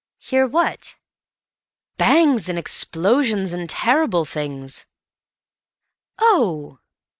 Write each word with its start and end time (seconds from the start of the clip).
"Hear 0.17 0.47
what?" 0.47 0.95
"Bangs 1.97 2.49
and 2.49 2.57
explosions 2.57 3.53
and 3.53 3.69
terrible 3.69 4.25
things." 4.25 4.87
"Oh!" 6.17 6.79